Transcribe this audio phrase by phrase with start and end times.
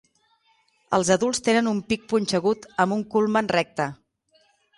[0.97, 3.89] Els adults tenen un pic punxegut amb un culmen recte.